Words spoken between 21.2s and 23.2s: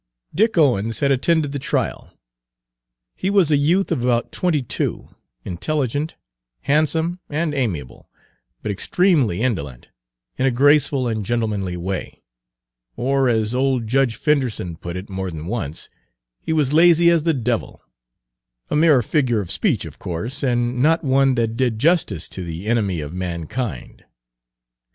that did justice to the Enemy of